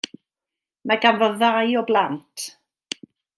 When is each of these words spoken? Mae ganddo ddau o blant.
Mae 0.91 1.01
ganddo 1.03 1.27
ddau 1.35 1.75
o 1.83 1.85
blant. 1.91 2.49